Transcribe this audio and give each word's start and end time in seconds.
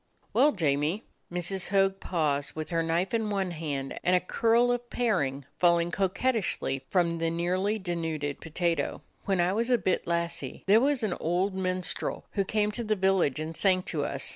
"Well, 0.33 0.51
Jamie 0.53 1.03
—"Mrs. 1.31 1.67
Hogg 1.67 1.99
paused 1.99 2.53
with 2.55 2.71
her 2.71 2.81
knife 2.81 3.13
in 3.13 3.29
one 3.29 3.51
hand, 3.51 3.99
and 4.03 4.15
a 4.15 4.19
curl 4.19 4.71
of 4.71 4.89
paring 4.89 5.45
falling 5.59 5.91
coquettishly 5.91 6.83
from 6.89 7.19
the 7.19 7.29
nearly 7.29 7.77
denuded 7.77 8.41
potato. 8.41 9.03
"When 9.25 9.39
I 9.39 9.53
was 9.53 9.69
a 9.69 9.77
bit 9.77 10.07
lassie, 10.07 10.63
there 10.65 10.81
was 10.81 11.03
an 11.03 11.13
old 11.19 11.53
minstrel 11.53 12.25
who 12.31 12.43
came 12.43 12.71
to 12.71 12.83
the 12.83 12.95
village 12.95 13.39
and 13.39 13.55
sang 13.55 13.83
to 13.83 14.03
us. 14.03 14.27